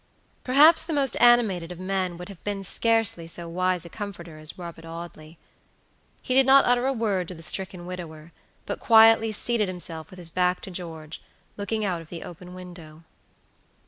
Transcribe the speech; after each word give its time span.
Perhaps 0.43 0.81
the 0.81 0.93
most 0.93 1.15
animated 1.21 1.71
of 1.71 1.79
men 1.79 2.17
would 2.17 2.27
have 2.27 2.43
been 2.43 2.63
scarcely 2.63 3.27
so 3.27 3.47
wise 3.47 3.85
a 3.85 3.87
comforter 3.87 4.39
as 4.39 4.57
Robert 4.57 4.83
Audley. 4.83 5.37
He 6.23 6.33
did 6.33 6.47
not 6.47 6.65
utter 6.65 6.87
a 6.87 6.91
word 6.91 7.27
to 7.27 7.35
the 7.35 7.43
stricken 7.43 7.85
widower, 7.85 8.31
but 8.65 8.79
quietly 8.79 9.31
seated 9.31 9.67
himself 9.67 10.09
with 10.09 10.17
his 10.17 10.31
back 10.31 10.59
to 10.61 10.71
George, 10.71 11.21
looking 11.55 11.85
out 11.85 12.01
of 12.01 12.09
the 12.09 12.23
open 12.23 12.55
window. 12.55 13.03